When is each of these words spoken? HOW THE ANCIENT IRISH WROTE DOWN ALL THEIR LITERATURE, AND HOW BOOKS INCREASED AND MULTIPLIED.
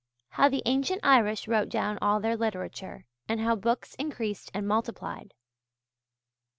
HOW 0.29 0.49
THE 0.49 0.63
ANCIENT 0.65 1.01
IRISH 1.03 1.47
WROTE 1.47 1.69
DOWN 1.69 1.99
ALL 2.01 2.19
THEIR 2.19 2.35
LITERATURE, 2.37 3.05
AND 3.29 3.39
HOW 3.39 3.55
BOOKS 3.55 3.93
INCREASED 3.99 4.49
AND 4.51 4.67
MULTIPLIED. 4.67 5.35